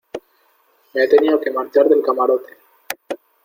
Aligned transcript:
me 0.93 1.03
he 1.03 1.07
tenido 1.07 1.39
que 1.39 1.51
marchar 1.51 1.87
del 1.87 2.01
camarote 2.01 2.57